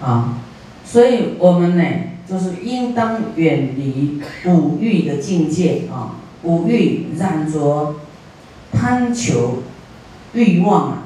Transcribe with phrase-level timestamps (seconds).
[0.00, 0.38] 啊，
[0.84, 1.84] 所以我们呢，
[2.28, 7.96] 就是应当远离五欲的境界啊，五欲染着
[8.72, 9.62] 贪求
[10.32, 10.98] 欲望啊，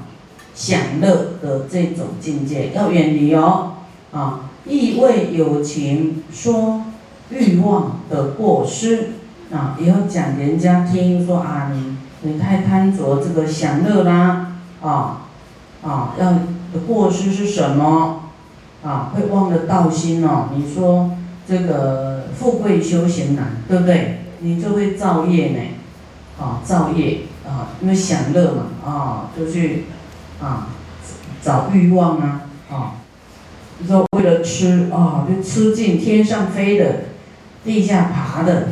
[0.55, 3.75] 享乐的这种境界要远离哦
[4.13, 6.85] 啊，意为有情说
[7.31, 9.13] 欲望的过失
[9.53, 15.19] 啊，也要讲人家听说啊，你你太贪着这个享乐啦啊。
[15.85, 18.22] 啊，要的过失是什么？
[18.83, 20.49] 啊，会忘了道心哦。
[20.55, 21.11] 你说
[21.47, 24.19] 这个富贵修行难，对不对？
[24.41, 25.59] 你就会造业呢，
[26.41, 29.85] 啊，造业啊，因为享乐嘛，啊，就去
[30.41, 30.69] 啊
[31.41, 32.95] 找欲望啊，啊，
[33.79, 37.05] 你说为了吃啊，就吃尽天上飞的，
[37.65, 38.69] 地下爬的，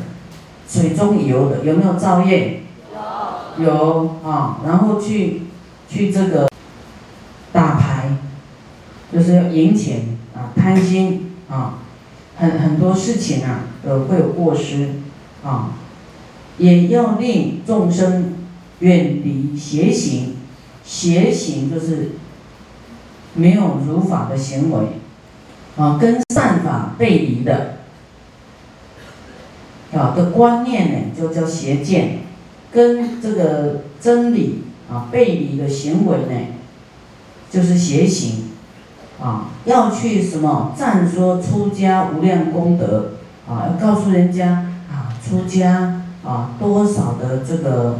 [0.68, 2.62] 水中游的，有没有造业？
[3.58, 3.64] 有。
[3.64, 5.42] 有啊，然后去
[5.88, 6.49] 去这个。
[9.12, 11.80] 就是要赢钱啊，贪心啊，
[12.36, 14.90] 很很多事情啊，呃，会有过失
[15.42, 15.72] 啊，
[16.58, 18.34] 也要令众生
[18.78, 20.36] 远离邪行，
[20.84, 22.12] 邪行就是
[23.34, 24.78] 没有如法的行为
[25.76, 27.78] 啊，跟善法背离的
[29.92, 32.20] 啊的观念呢，就叫邪见，
[32.70, 36.46] 跟这个真理啊背离的行为呢，
[37.50, 38.49] 就是邪行。
[39.20, 43.12] 啊，要去什么赞说出家无量功德
[43.46, 43.68] 啊？
[43.68, 47.98] 要告诉人家啊，出家啊多少的这个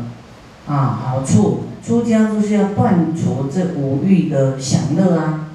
[0.67, 1.65] 啊好处？
[1.85, 5.49] 出家就是要断除这五欲的享乐啊，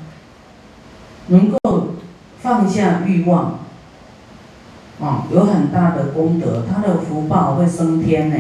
[1.28, 1.58] 能够
[2.40, 3.60] 放下欲望
[5.00, 8.36] 啊，有很大的功德，他的福报会升天呢。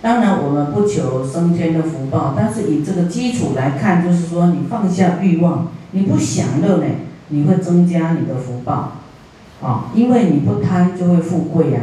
[0.00, 5.68] 当然，我们不求升天的福报，但是以这个基础来看，就是说你放下欲望。
[5.92, 6.84] 你不享乐呢，
[7.28, 8.92] 你会增加你的福报，
[9.62, 11.80] 啊，因为你不贪就会富贵呀，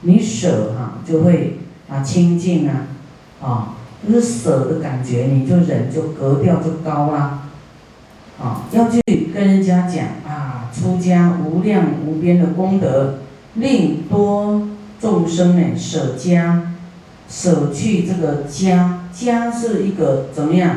[0.00, 2.86] 你舍哈就会啊清净啊，
[3.40, 3.74] 啊，
[4.06, 7.48] 就是舍的感觉，你就人就格调就高啦，
[8.42, 9.00] 啊，要去
[9.34, 13.18] 跟人家讲啊，出家无量无边的功德，
[13.54, 14.68] 令多
[14.98, 16.72] 众生呢舍家，
[17.28, 20.76] 舍去这个家，家是一个怎么样？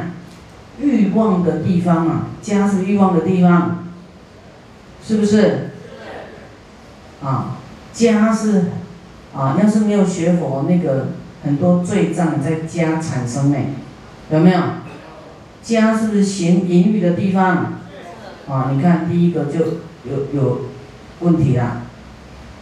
[0.79, 3.85] 欲望的地方啊，家是欲望的地方，
[5.05, 5.71] 是不是？
[7.23, 7.57] 啊，
[7.93, 8.65] 家是
[9.35, 11.07] 啊，要是没有学佛，那个
[11.43, 13.57] 很多罪障在家产生呢，
[14.29, 14.59] 有没有？
[15.63, 17.73] 家是不是行淫欲的地方？
[18.47, 19.59] 啊，你看第一个就
[20.03, 20.61] 有有
[21.21, 21.81] 问题啦。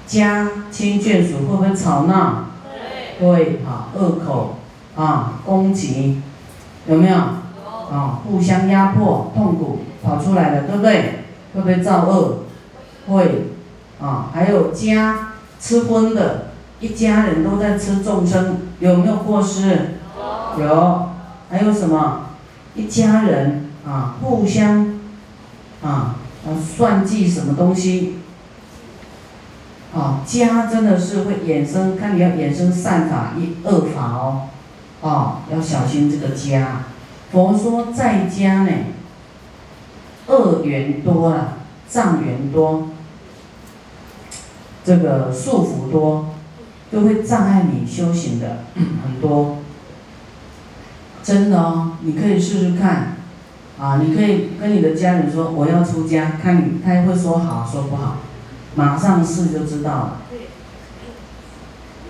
[0.06, 2.46] 家亲眷属会不会吵闹？
[3.20, 4.60] 会啊，恶口
[4.96, 6.22] 啊，攻击，
[6.88, 7.18] 有没有？
[7.92, 11.24] 啊，互相压迫，痛苦跑出来了，对不对？
[11.54, 12.44] 会不会造恶？
[13.08, 13.48] 会，
[14.02, 16.48] 啊，还有家吃荤的，
[16.80, 20.00] 一家人都在吃众生，有没有过失？
[20.58, 21.10] 有。
[21.50, 22.22] 还有什么？
[22.74, 25.00] 一家人啊，互相
[25.84, 26.16] 啊，
[26.76, 28.18] 算计什么东西？
[29.96, 34.42] 啊，家真的是会衍生，看你要衍生善法一恶法哦，
[35.04, 36.86] 啊，要小心这个家。
[37.34, 38.72] 佛说在家呢，
[40.28, 41.58] 恶缘多了，
[41.90, 42.90] 障缘多，
[44.86, 46.28] 这个束缚多，
[46.92, 49.58] 都会障碍你修行的很多。
[51.24, 53.16] 真的哦，你可以试试看，
[53.80, 58.18] 啊，你可以跟你的家人说我要出家，看你他会说好说不好，
[58.76, 60.18] 马上试就知道了。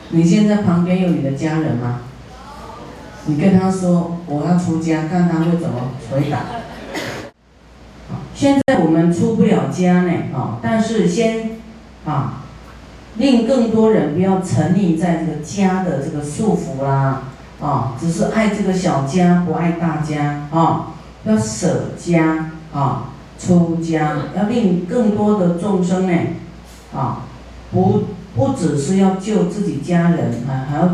[0.09, 2.01] 你现在旁边有你的家人吗？
[3.25, 6.39] 你跟他说我要出家，看他会怎么回答。
[8.35, 11.51] 现在我们出不了家呢，啊，但是先
[12.06, 12.44] 啊，
[13.16, 17.23] 令更多人不要沉溺在这个家的这个束缚啦，
[17.62, 20.88] 啊，只是爱这个小家不爱大家啊，
[21.23, 26.19] 要舍家啊，出家，要令更多的众生呢，
[26.94, 27.19] 啊，
[27.71, 28.03] 不
[28.36, 30.89] 不只是要救自己家人啊，还要。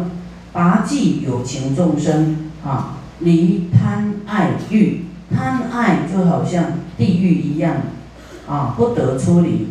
[0.52, 6.66] 拔济有情众生啊，离贪爱欲，贪爱就好像
[6.98, 7.76] 地狱一样
[8.48, 9.68] 啊，不得出离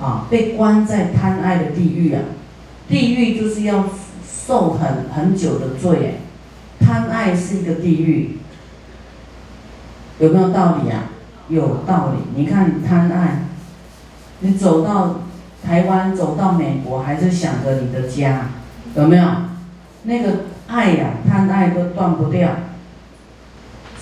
[0.00, 2.22] 啊，被关在贪爱的地狱啊，
[2.88, 3.84] 地狱就是要
[4.26, 6.20] 受很很久的罪，
[6.80, 8.38] 贪爱是一个地狱，
[10.18, 11.04] 有没有道理啊？
[11.48, 13.44] 有道理，你看贪爱，
[14.40, 15.20] 你走到
[15.64, 18.46] 台湾，走到美国，还是想着你的家，
[18.96, 19.24] 有没有？
[20.04, 22.50] 那个爱呀，贪爱都断不掉，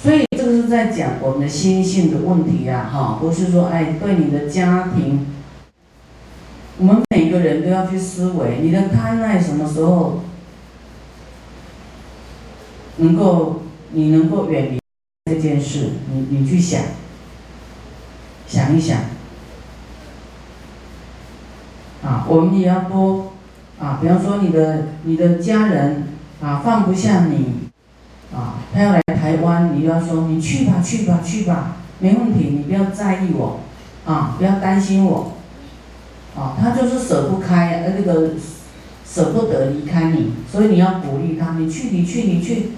[0.03, 5.27] 所以这个是在讲我们的心性的问题呀，哈，不是说哎对你的家庭，
[6.79, 10.23] 我们每个人都要去思维，你的贪爱什么时候
[12.97, 14.81] 能够你能够远离
[15.27, 16.81] 这件事，你你去想，
[18.47, 19.01] 想一想，
[22.03, 23.30] 啊，我们也要多
[23.81, 26.09] 啊，比方说你的你的家人
[26.43, 27.69] 啊放不下你。
[28.33, 33.59] 啊，他要来台湾，你要说你去吧，去吧，去吧，没问题，你不要在意我，
[34.07, 35.33] 啊，不要担心我，
[36.37, 38.35] 啊，他就是舍不开，呃，那个
[39.05, 42.71] 舍不得离开你，所以你要鼓励他，你去，你去，你去，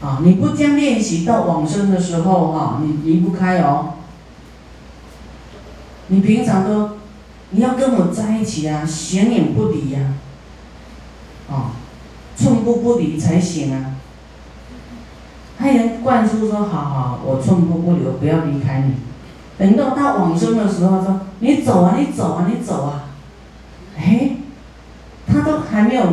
[0.00, 3.96] 啊，你不将练习到往生的时候，哈，你离不开哦，
[6.06, 6.88] 你平常都，
[7.52, 10.00] 你要跟我在一起啊，形影不离呀，
[11.50, 11.72] 啊。
[12.34, 13.94] 寸步不离才行啊！
[15.58, 18.94] 他人灌输说：“好好，我寸步不留，不要离开你。”
[19.58, 23.10] 等到他往生的时候，说：“你走啊，你走啊，你走啊！”
[23.96, 24.30] 哎，
[25.26, 26.04] 他都还没有，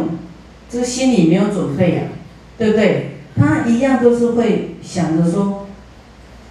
[0.69, 2.09] 这个心里没有准备啊，
[2.57, 3.21] 对不对？
[3.35, 5.67] 他一样都是会想着说：“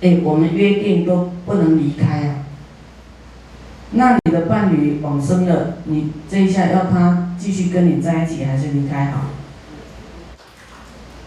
[0.01, 2.35] 哎，我们约定都不能离开啊。”
[3.93, 9.21] 那你的伴侣往生了，你这一下要他继续跟你在一起，还是离开好？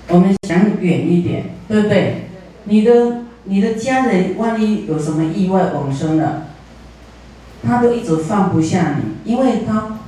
[0.10, 2.28] 我们想远一点，对不对？
[2.66, 6.48] 你的你的家人万一有什么意外往生了，
[7.66, 10.00] 他都一直放不下你，因为他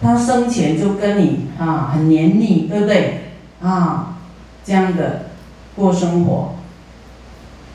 [0.00, 3.20] 他生前就跟你啊很黏腻，对不对？
[3.62, 4.16] 啊，
[4.64, 5.26] 这样的
[5.76, 6.54] 过生活，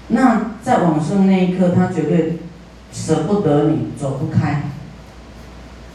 [0.09, 2.39] 那在往生那一刻，他绝对
[3.05, 4.63] 舍不得你，走不开。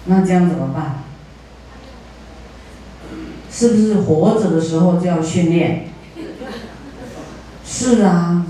[0.07, 1.03] 那这样怎么办？
[3.51, 5.87] 是不是活着的时候就要训练？
[7.65, 8.47] 是啊。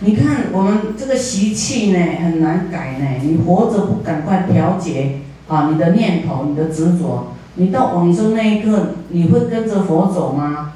[0.00, 3.06] 你看我们这个习气呢，很难改呢。
[3.22, 10.74] 你活着不赶快调节啊，你的念头、你的执着，你到往生那一刻，你会跟着佛走吗？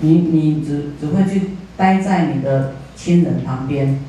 [0.00, 4.00] 你你只只会去待在你的亲人旁边，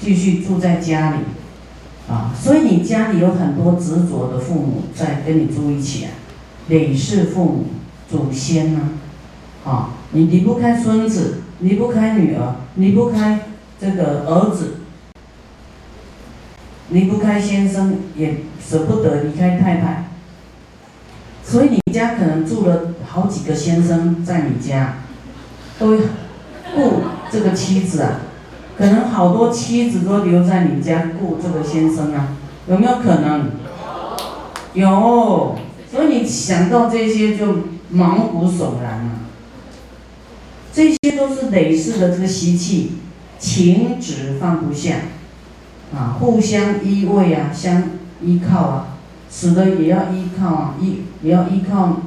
[0.00, 1.16] 继续住在家里。
[2.06, 6.10] 啊，所以你家里有很多执着的父母在跟你住一起啊，
[6.68, 7.66] 累世父母、
[8.10, 8.90] 祖先呢，
[9.64, 13.46] 啊，你离不开孙子，离不开女儿，离不开
[13.80, 14.74] 这个儿子，
[16.90, 20.10] 离不开先生，也舍不得离开太太，
[21.42, 24.98] 所以你家可能住了好几个先生在你家，
[25.78, 25.96] 都
[26.74, 28.20] 顾这个妻子啊。
[28.76, 33.50] 可能好多妻子都留在你家顾这个先生啊，有没有可能？
[34.74, 35.56] 有，
[35.88, 37.58] 所以你想到这些就
[37.90, 39.10] 毛骨悚然了。
[40.72, 42.94] 这些都是累世的这个习气，
[43.38, 44.94] 情执放不下，
[45.94, 47.84] 啊，互相依偎啊，相
[48.20, 48.86] 依靠啊，
[49.30, 52.00] 死的也要依靠啊，依也要依靠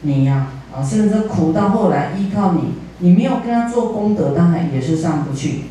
[0.00, 5.62] 你呀，啊，甚至苦到后来依靠你，你没有跟他做功德，当然也是上不去。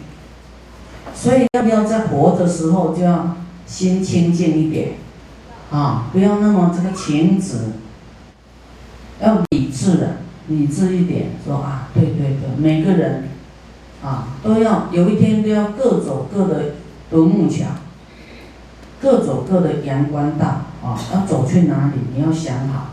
[1.13, 3.35] 所以要不要在活的时候就要
[3.65, 4.91] 心清净一点，
[5.71, 7.71] 啊，不要那么这个情执，
[9.19, 13.29] 要理智的，理智一点，说啊，对对对，每个人，
[14.03, 16.75] 啊，都要有一天都要各走各的
[17.09, 17.65] 独木桥，
[19.01, 22.89] 各走各的阳关道，啊，要走去哪里，你要想好。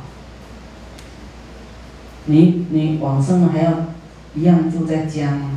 [2.27, 3.71] 你你往生了还要
[4.35, 5.51] 一样住在家吗？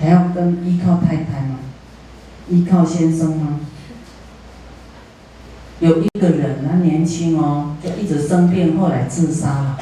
[0.00, 1.58] 还要跟依靠太太吗？
[2.48, 3.60] 依靠先生吗？
[5.78, 9.78] 有一个人，他年轻哦，就一直生病，后来自杀了。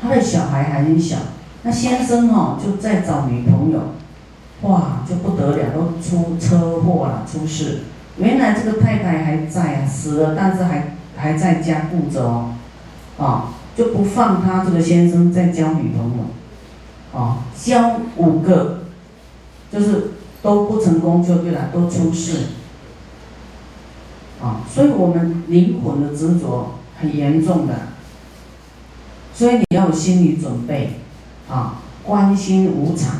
[0.00, 1.16] 他的小孩还很小，
[1.62, 3.92] 那先生哦就在找女朋友，
[4.62, 7.80] 哇，就不得了，都出车祸了，出事。
[8.16, 12.54] 原来这个太太还在啊，死了，但是还还在家顾着哦，
[13.18, 16.24] 啊，就不放他这个先生再交女朋友，
[17.14, 18.84] 啊，交五个，
[19.72, 20.12] 就是。
[20.42, 22.46] 都不成功就对了，都出事，
[24.42, 27.74] 啊，所以我们灵魂的执着很严重的，
[29.34, 31.00] 所以你要有心理准备，
[31.46, 33.16] 啊，关心无常，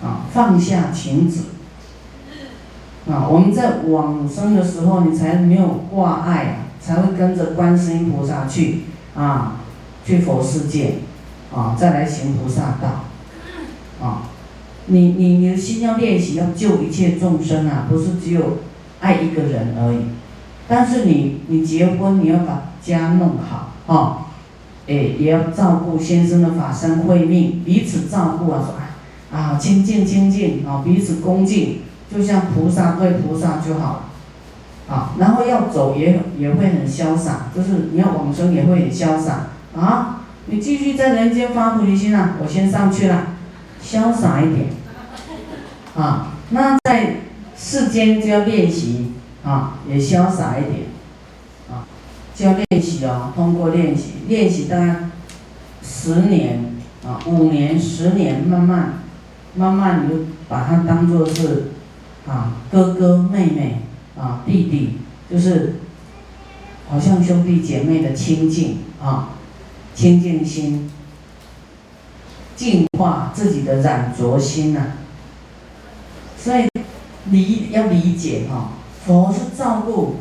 [0.00, 1.40] 啊，放下情执，
[3.10, 8.82] 啊，我们在往生的时候，你才没有挂碍，才会跟着观世音菩萨去，
[9.16, 9.56] 啊，
[10.04, 10.98] 去佛世界，
[11.54, 13.04] 啊，再来行菩萨道，
[14.04, 14.22] 啊。
[14.86, 18.58] 你你你的心要练习，要救一切众生啊，不是只有
[19.00, 19.98] 爱一个人而已。
[20.66, 24.26] 但是你你结婚，你要把家弄好啊，
[24.88, 31.82] 哎，也要照顾先生的法身慧命，彼此照顾啊，说啊啊亲近亲近啊，彼此恭敬，
[32.12, 34.08] 就像菩萨对菩萨就好。
[34.90, 40.21] 啊，然后要走也也会很潇洒，就是你要往生也会很潇洒啊。
[40.46, 43.34] 你继续在人间发菩提心啊，我先上去了，
[43.82, 44.68] 潇洒一点。
[45.96, 47.16] 啊，那在
[47.56, 49.12] 世间就要练习
[49.44, 50.86] 啊，也潇洒一点。
[51.70, 51.86] 啊，
[52.34, 54.96] 就要练习哦，通过练习，练习大概
[55.82, 56.74] 十年
[57.06, 59.00] 啊，五年、十年，慢慢
[59.54, 61.72] 慢慢你就把它当做是
[62.26, 63.82] 啊哥哥妹妹。
[64.14, 64.98] 啊，弟弟
[65.30, 65.76] 就是
[66.86, 69.30] 好像兄弟姐妹的亲近啊，
[69.94, 70.90] 清净心，
[72.56, 74.92] 净化自己的染浊心呐。
[76.36, 76.68] 所以
[77.30, 78.72] 理要理解哈，
[79.04, 80.16] 佛是照顾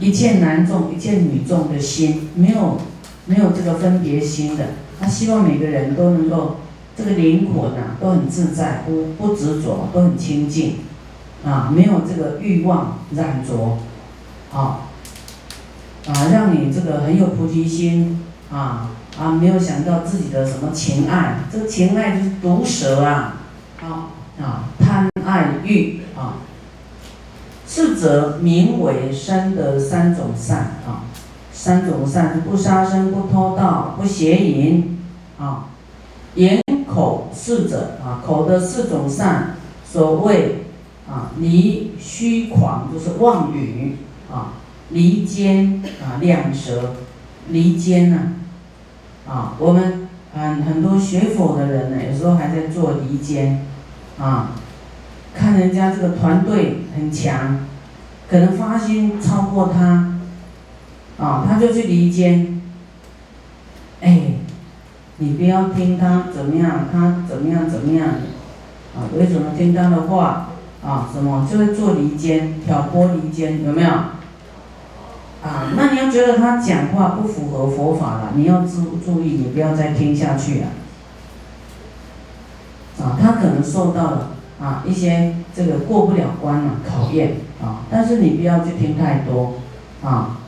[0.00, 2.78] 一切男众、一切女众的心，没有
[3.26, 4.66] 没有这个分别心的。
[5.00, 6.56] 他希望每个人都能够
[6.96, 10.76] 这个灵魂呐都很自在，不不执着，都很清净。
[11.44, 13.78] 啊，没有这个欲望染着，
[14.52, 14.86] 啊，
[16.06, 18.20] 啊，让你这个很有菩提心，
[18.52, 23.36] 啊啊，没有想到自己的什么情爱，这个情爱就是毒蛇啊，
[23.80, 26.34] 啊啊，贪爱欲啊，
[27.66, 31.04] 是则名为生的三种善啊，
[31.52, 34.98] 三种善是不杀生、不偷盗、不邪淫，
[35.38, 35.66] 啊，
[36.34, 40.58] 言口四者啊，口的四种善，所谓。
[41.10, 43.96] 啊，离虚狂就是妄语
[44.32, 44.54] 啊，
[44.90, 46.94] 离间啊，两舌，
[47.50, 48.41] 离间呢，啊，
[49.28, 53.66] 啊我们很很多学佛的人呢，有时候还在做离间，
[54.18, 54.52] 啊，
[55.34, 57.60] 看人家这个团队很强，
[58.28, 60.18] 可能发心超过他，
[61.18, 62.60] 啊，他就去离间，
[64.00, 64.34] 哎，
[65.18, 68.08] 你不要听他怎么样，他怎么样怎么样，
[68.96, 70.48] 啊，为什么听他的话？
[70.84, 73.90] 啊，什么就会做离间、挑拨离间，有没有？
[75.42, 80.66] 啊，那你要觉得他讲话不符合佛法了，你要注注意，你不要再听下去了。
[83.00, 89.54] 啊，他可能受到了啊一些这个过不了关了考验啊，但是你不要去听太多
[90.04, 90.38] 啊。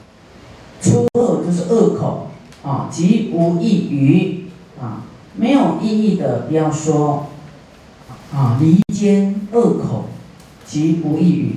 [0.81, 2.31] 出恶就是恶口
[2.63, 4.47] 啊，即无益语
[4.81, 5.03] 啊，
[5.35, 7.27] 没有意义的不要说
[8.33, 10.05] 啊，离间恶口。
[10.67, 11.57] 即无异语。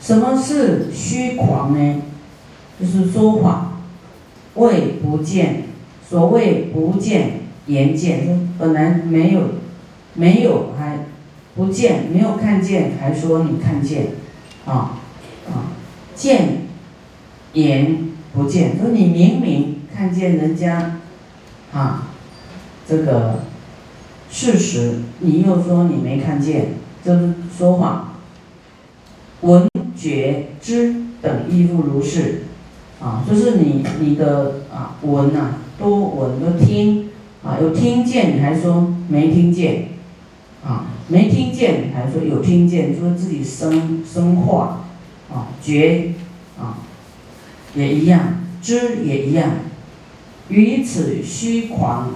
[0.00, 2.02] 什么是虚狂呢？
[2.82, 3.80] 就是说谎，
[4.56, 5.66] 未不见。
[6.08, 9.42] 所谓不见言见，说本来没有，
[10.14, 11.06] 没有还
[11.54, 14.08] 不见，没有看见，还说你看见，
[14.66, 14.98] 啊
[15.48, 15.70] 啊，
[16.16, 16.66] 见
[17.52, 20.96] 言不见，说你明明看见人家，
[21.72, 22.08] 啊，
[22.86, 23.44] 这个
[24.28, 26.74] 事实，你又说你没看见。
[27.04, 28.14] 就是说谎，
[29.40, 32.42] 闻觉知等亦复如是，
[33.02, 37.08] 啊，就是你你的啊闻呐，多闻多听，
[37.42, 39.88] 啊有听见你还说没听见，
[40.64, 44.84] 啊没听见你还说有听见，就是自己生生化，
[45.32, 46.12] 啊觉
[46.58, 46.78] 啊
[47.74, 49.50] 也一样，知也一样，
[50.48, 52.10] 于此虚狂，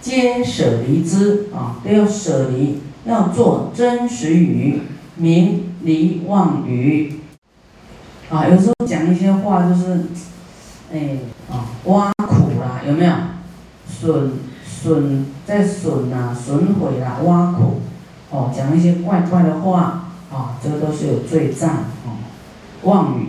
[0.00, 2.78] 皆舍离之啊，都要舍离。
[3.06, 4.80] 要做真实语，
[5.16, 7.16] 明离妄语。
[8.34, 10.06] 啊，有时候讲一些话就是，
[10.92, 13.12] 哎，啊，挖苦啦，有没有？
[13.86, 14.32] 损
[14.66, 17.80] 损在损呐，损毁啦，挖苦。
[18.30, 21.70] 哦，讲一些怪怪的话，啊，这个都是有罪障。
[22.04, 22.18] 哦，
[22.82, 23.28] 妄语。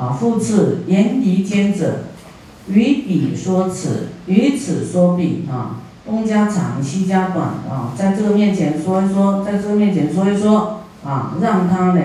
[0.00, 2.04] 啊，复次言离间者，
[2.68, 5.46] 于彼说此，于此说彼。
[5.50, 5.80] 啊。
[6.06, 12.00] 东家长，西家短啊，在这个面前说一说，在这个面前说一说啊，让他呢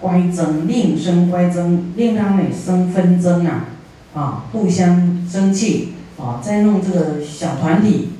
[0.00, 3.64] 乖争，令生乖争，令他呢生纷争啊，
[4.14, 8.10] 啊，互相生气啊，再弄这个小团体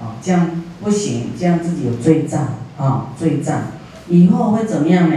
[0.00, 0.50] 啊，这样
[0.82, 2.48] 不行，这样自己有罪障
[2.78, 3.62] 啊，罪障，
[4.08, 5.16] 以后会怎么样呢？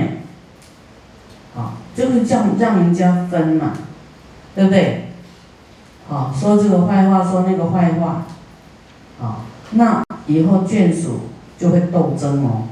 [1.55, 3.74] 啊，就是叫让人家分嘛，
[4.53, 5.09] 对不对？
[6.09, 8.25] 啊，说这个坏话，说那个坏话。
[9.17, 11.21] 啊，那以后眷属
[11.57, 12.63] 就会斗争哦，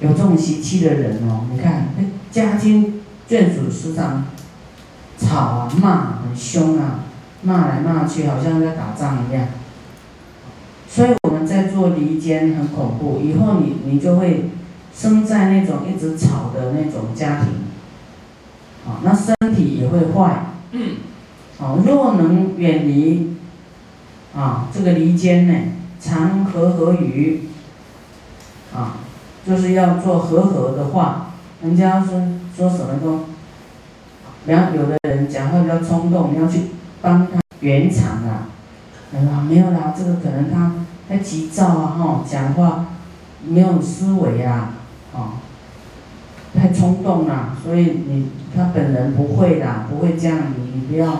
[0.00, 1.88] 有这种习气的人哦，你看，
[2.30, 4.24] 家亲眷属时常
[5.18, 7.00] 吵啊、骂很凶啊，
[7.42, 9.48] 骂来骂去，好像在打仗一样。
[10.88, 14.50] 所以我们在做离间很恐怖，以后你你就会
[14.94, 17.48] 生在那种一直吵的那种家庭，
[18.86, 20.46] 啊，那身体也会坏，
[21.58, 23.36] 啊，若能远离
[24.34, 25.54] 啊这个离间呢，
[26.00, 27.42] 常和合语
[28.74, 28.98] 啊，
[29.46, 31.30] 就是要做和合的话，
[31.62, 32.20] 人家说
[32.56, 33.20] 说什么都，
[34.46, 36.62] 然后有的人讲话比较冲动，你要去
[37.00, 38.48] 帮他圆场啊，
[39.14, 40.72] 啊没有啦，这个可能他
[41.08, 42.86] 太急躁啊哈，讲话
[43.46, 44.70] 没有思维啊，
[45.12, 45.30] 哦。
[46.58, 51.10] 太冲动了，所以你他本人不会的，不会这样，你你不要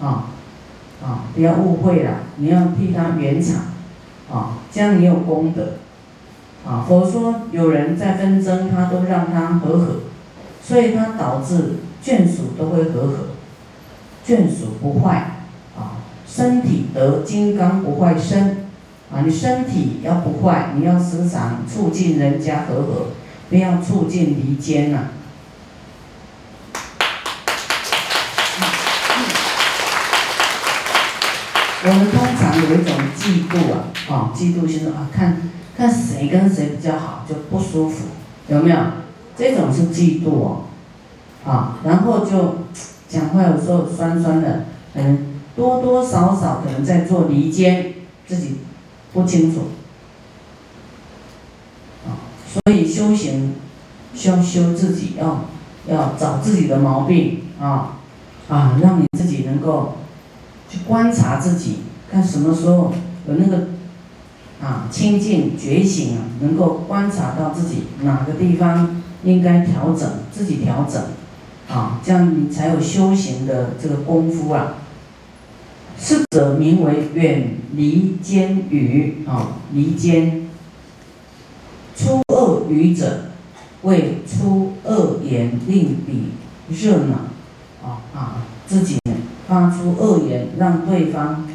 [0.00, 0.30] 啊
[1.02, 3.62] 啊，不要误会了，你要替他圆场
[4.32, 5.72] 啊，这样你有功德
[6.66, 6.84] 啊。
[6.86, 9.86] 佛说有人在纷争，他都让他和和，
[10.62, 13.14] 所以他导致眷属都会和和，
[14.26, 15.42] 眷属不坏
[15.78, 18.66] 啊，身体得金刚不坏身
[19.12, 23.06] 啊，你身体要不坏，你要时常促进人家和和。
[23.48, 25.04] 不要促进离间呐。
[31.84, 35.40] 我们通常有一种嫉妒啊，啊，嫉妒心啊，看
[35.76, 38.06] 看谁跟谁比较好就不舒服，
[38.48, 38.76] 有没有？
[39.36, 40.60] 这种是嫉妒哦，
[41.44, 42.60] 啊，然后就
[43.06, 44.64] 讲话有时候酸酸的，
[44.94, 47.92] 嗯，多多少少可能在做离间，
[48.26, 48.56] 自己
[49.12, 49.60] 不清楚。
[52.06, 53.56] 啊所以修行，
[54.14, 55.44] 需要修自己，要
[55.86, 57.98] 要找自己的毛病啊
[58.48, 59.98] 啊，让你自己能够
[60.70, 61.80] 去观察自己，
[62.10, 62.94] 看什么时候
[63.28, 63.66] 有那个
[64.62, 71.02] 啊清净觉醒啊，能够观察到自己哪个地方应该调整，自己调整
[71.68, 74.74] 啊，这样你才有修行的这个功夫啊。
[75.98, 80.42] 是者名为远离间语啊，离间。
[81.96, 83.30] 出恶语者，
[83.80, 86.32] 为出恶言令彼
[86.68, 87.14] 热恼，
[87.82, 88.98] 啊啊，自己
[89.48, 91.46] 发出恶言，让对方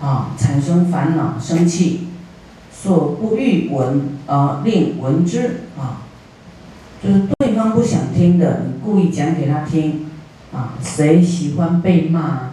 [0.00, 2.08] 啊产生烦恼、生气，
[2.80, 6.06] 所不欲闻而令闻之啊，
[7.02, 10.06] 就是对方不想听的，你故意讲给他听，
[10.52, 12.50] 啊，谁喜欢被骂？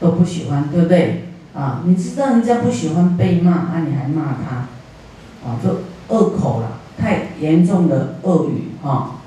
[0.00, 1.28] 都不喜欢，对不对？
[1.54, 5.82] 啊，你知道人家不喜欢被骂，啊，你还骂他，啊，就。
[6.08, 9.22] 恶口了，太严重的恶语啊！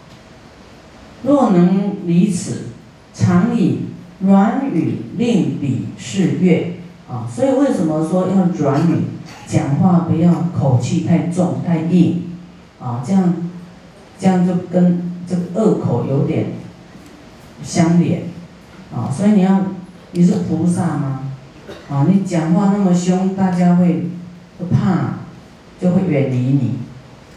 [1.23, 2.65] 若能离此，
[3.11, 3.87] 常以
[4.19, 6.73] 软语令彼是悦
[7.09, 7.25] 啊！
[7.27, 9.05] 所以为什么说要软语？
[9.47, 12.23] 讲话不要口气太重太硬
[12.79, 13.03] 啊！
[13.05, 13.33] 这样，
[14.19, 16.47] 这样就跟这个恶口有点
[17.63, 18.23] 相连
[18.93, 19.09] 啊！
[19.11, 19.61] 所以你要，
[20.11, 21.19] 你是菩萨吗？
[21.89, 24.09] 啊，你讲话那么凶，大家会
[24.59, 25.15] 会怕。
[25.77, 26.75] 就会远离你，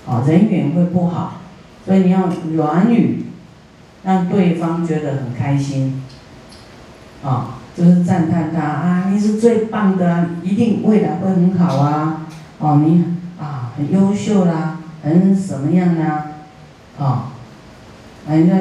[0.06, 1.40] 啊，人缘会不好，
[1.84, 3.24] 所以你要软语，
[4.04, 6.00] 让对方觉得很开心，
[7.24, 12.26] 啊，就是赞叹他啊，你是最棒的，一定未来会很好啊，
[12.58, 13.04] 哦，你
[13.40, 16.26] 啊很优秀啦，很什么样啊，
[16.98, 17.22] 哦，
[18.28, 18.56] 人家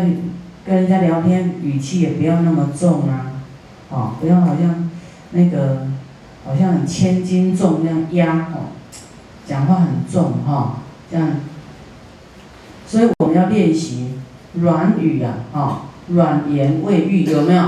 [0.63, 3.31] 跟人家聊天语气也不要那么重啊，
[3.89, 4.87] 哦，不要好像
[5.31, 5.87] 那个
[6.45, 8.69] 好像很千斤重那样压哦。
[9.47, 10.75] 讲话很重哈，
[11.09, 11.27] 这样，
[12.85, 14.19] 所以我们要练习
[14.53, 15.77] 软语呀，哦，
[16.09, 17.63] 软言未喻有没有？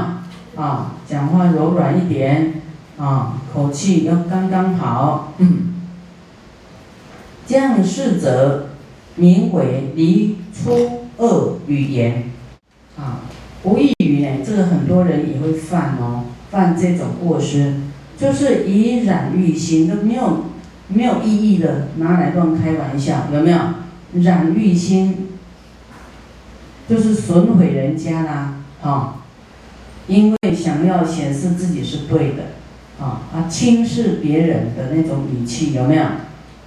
[0.60, 2.62] 啊，讲话柔软一点，
[2.98, 5.76] 啊，口气要刚刚好，嗯，
[7.48, 8.70] 这样是则
[9.16, 12.32] 名为离出恶语言，
[12.98, 13.22] 啊，
[13.64, 17.76] 无异于呢，这个很多人也会犯哦，犯这种过失，
[18.18, 20.46] 就是以染欲心都没有。
[20.92, 23.58] 没有意义的拿来乱开玩笑，有没有？
[24.24, 25.38] 染欲心
[26.90, 29.19] 就是损毁人家啦，啊，
[30.10, 32.44] 因为想要显示自己是对的，
[33.00, 36.04] 啊啊轻视别人的那种语气，有没有？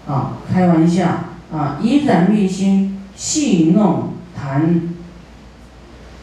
[0.06, 1.06] 啊，开玩笑
[1.52, 4.82] 啊，以染欲心戏弄谈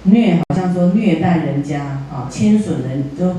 [0.04, 3.36] 虐，好像说虐待人家啊，轻损人，就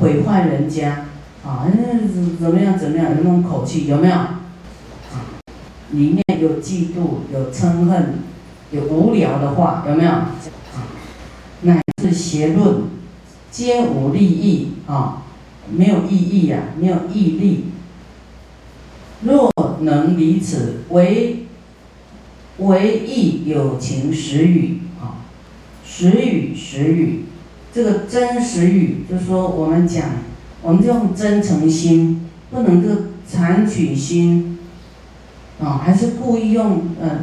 [0.00, 1.06] 毁坏人家。
[1.44, 2.78] 啊，那怎么样？
[2.78, 3.10] 怎么样？
[3.10, 4.14] 有那种口气有没有？
[4.14, 4.34] 啊，
[5.92, 8.14] 里面有嫉妒，有嗔恨，
[8.70, 10.10] 有无聊的话有没有？
[10.10, 10.26] 啊，
[11.62, 12.82] 乃至邪论，
[13.52, 15.22] 皆无利益啊，
[15.70, 17.66] 没有意义呀，没有义力。
[19.22, 21.46] 若能离此，为
[22.58, 25.22] 为义有情实语啊，
[25.86, 27.26] 实语实语，
[27.72, 30.10] 这个真实语，就是说我们讲。
[30.64, 34.60] 我们就用真诚心，不能够残取心，
[35.60, 37.22] 啊，还是故意用呃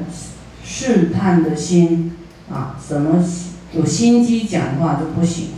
[0.62, 2.12] 试探的心，
[2.52, 3.24] 啊，什么
[3.72, 5.52] 有心机讲话就不行，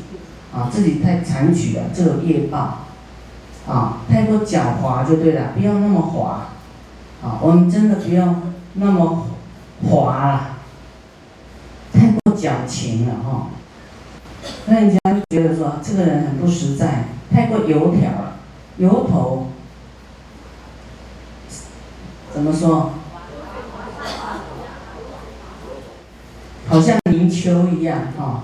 [0.53, 2.79] 啊，自己太残取了，这个业报，
[3.67, 6.47] 啊，太过狡猾就对了，不要那么滑，
[7.23, 8.35] 啊，我们真的不要
[8.73, 9.27] 那么
[9.83, 10.57] 滑了，
[11.93, 13.47] 太过矫情了哈，
[14.65, 18.35] 那人家就觉得说这个人很不实在，太过油条了，
[18.77, 19.47] 油头，
[22.33, 22.91] 怎么说？
[26.67, 28.43] 好像泥鳅一样啊。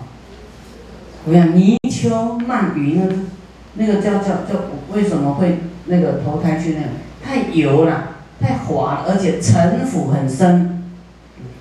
[1.26, 3.28] 我讲泥鳅鳗鱼呢
[3.74, 6.88] 那个叫叫叫为什么会那个投胎去那个
[7.24, 10.84] 太油了，太滑了，而且城府很深，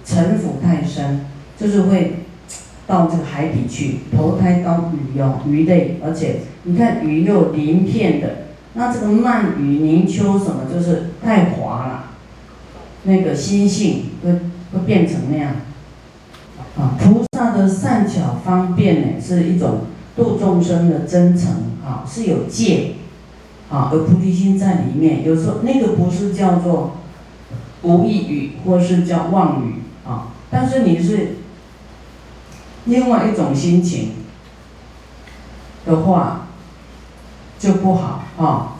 [0.04, 1.20] 城府太深，
[1.58, 2.20] 就是会
[2.86, 12.04] 到这个海底去投胎到鱼哦鱼类，而且你看鱼又鳞片的，那这个鳗鱼泥鳅什么就是太滑了，
[13.04, 14.32] 那个心性会
[14.72, 15.52] 会变成那样。
[16.78, 19.80] 啊，菩萨的善巧方便呢，是一种
[20.16, 21.52] 度众生的真诚
[21.84, 22.94] 啊，是有戒
[23.70, 25.24] 啊，有菩提心在里面。
[25.24, 26.96] 有时候那个不是叫做
[27.82, 31.36] 无意语，或是叫妄语啊，但是你是
[32.86, 34.12] 另外一种心情
[35.84, 36.46] 的话
[37.58, 38.76] 就不好啊，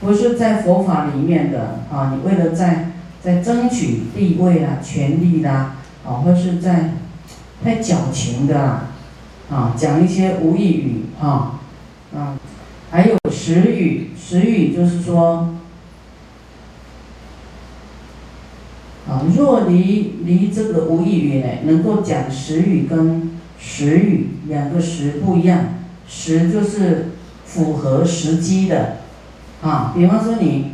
[0.00, 6.94] 不是在佛法里面的啊，你为了在在争取地位啦、权力啦，啊，或是在
[7.64, 8.88] 太矫情的，啊，
[9.52, 11.60] 啊讲一些无意语，哈，
[12.16, 12.38] 啊，
[12.90, 15.54] 还有实语，实语就是说，
[19.06, 25.58] 啊，若离离这个无意语呢，能够讲实语跟实语两个实不一样，
[26.08, 27.10] 实就是
[27.44, 28.96] 符合时机的，
[29.62, 30.72] 啊，比方说你，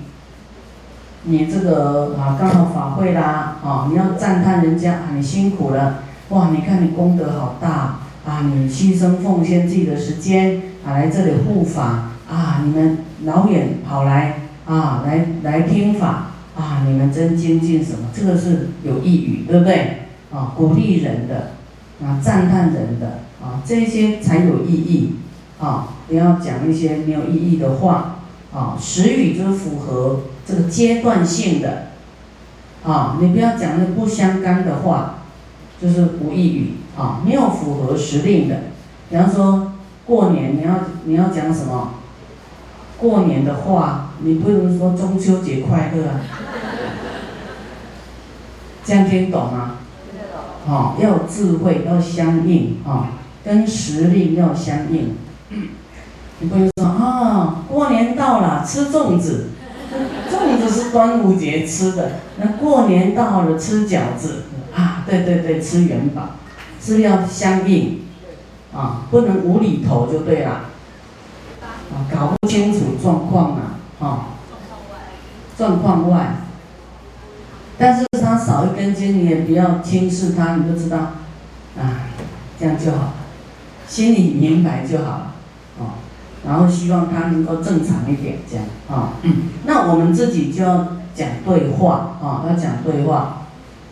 [1.24, 6.04] 你这个啊刚好法会啦，啊，你要赞叹人家很辛苦了。
[6.28, 8.42] 哇，你看你功德好大啊！
[8.44, 12.60] 你牺牲奉献自己的时间啊，来这里护法啊！
[12.62, 16.84] 你们老远跑来啊，来来听法啊！
[16.86, 18.10] 你们真精进什么？
[18.14, 20.02] 这个是有意语，对不对？
[20.30, 21.52] 啊，鼓励人的
[22.04, 25.14] 啊，赞叹人的啊，这些才有意义
[25.58, 25.94] 啊！
[26.06, 28.20] 不要讲一些没有意义的话
[28.52, 28.76] 啊。
[28.78, 31.86] 实语就是符合这个阶段性的
[32.84, 35.14] 啊，你不要讲那不相干的话。
[35.80, 38.56] 就是无意语啊，没有符合时令的。
[39.08, 39.72] 比方说
[40.04, 41.94] 过年，你要你要讲什么？
[42.98, 46.20] 过年的话，你不能说中秋节快乐啊。
[48.84, 49.76] 这样听懂吗？
[50.66, 53.10] 好，要智慧，要相应啊，
[53.44, 55.16] 跟时令要相应。
[56.40, 59.50] 你不能说啊，过年到了，吃粽子，
[60.28, 64.44] 粽子是端午节吃的，那过年到了吃饺子。
[65.08, 66.36] 对对对，吃元宝
[66.80, 68.02] 是要相应，
[68.74, 70.50] 啊，不能无厘头就对了，
[71.90, 74.28] 啊，搞不清楚状况啊，啊，
[75.56, 76.36] 状况外，
[77.78, 80.98] 但是他少一根筋，你也不要轻视他，你就知道，
[81.78, 82.12] 啊，
[82.60, 83.14] 这样就好，
[83.88, 85.32] 心里明白就好了，
[85.80, 86.04] 啊，
[86.46, 93.37] 然后希望他能够正常一点，这样，啊，嗯那我们自己就要讲对话，啊，要讲对话。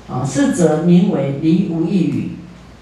[0.09, 2.31] 啊，是则名为离无异语。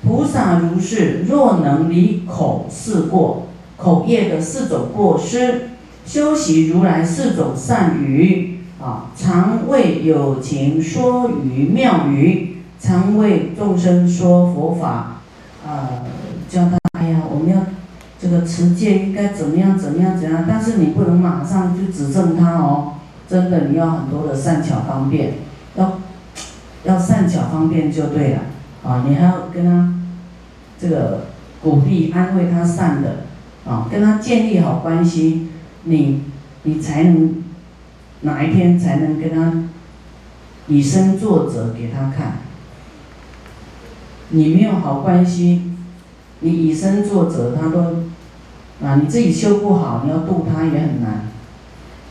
[0.07, 3.47] 菩萨如是，若能离口四过，
[3.79, 5.71] 口业的四种过失，
[6.05, 15.23] 修习如来四种善语，啊，常为有情说语妙语，常为众生说佛法，
[15.67, 16.03] 呃，
[16.51, 17.63] 教他，哎呀，我们要
[18.21, 25.33] 这个持戒应该怎么样怎么样怎样，但是你不能马上就指正他哦，真的你要很多的善巧方便，
[25.77, 26.01] 要。
[26.85, 28.41] 要善巧方便就对了，
[28.85, 29.95] 啊，你还要跟他
[30.79, 31.29] 这个
[31.63, 33.25] 鼓励安慰他善的，
[33.67, 35.49] 啊，跟他建立好关系，
[35.85, 36.25] 你
[36.65, 37.43] 你才能
[38.21, 39.65] 哪一天才能跟他
[40.67, 42.39] 以身作则给他看。
[44.29, 45.73] 你没有好关系，
[46.41, 48.05] 你以身作则他都
[48.87, 51.29] 啊，你自己修不好，你要度他也很难，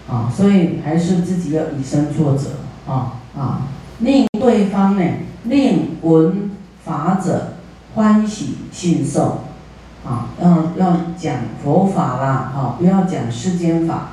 [0.09, 3.67] 啊，所以还是自己要以身作则，啊啊。
[3.99, 5.03] 令对方呢，
[5.43, 6.51] 令闻
[6.83, 7.53] 法者
[7.95, 9.43] 欢喜信受，
[10.05, 14.09] 啊，要要讲佛法啦，啊，不要讲世间法，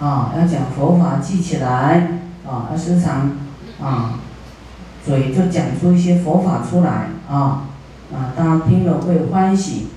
[0.00, 3.32] 啊，要讲佛法记起来，啊，要时常
[3.82, 4.20] 啊，
[5.04, 7.64] 嘴就讲出一些佛法出来，啊，
[8.12, 9.88] 啊，大家听了会欢喜，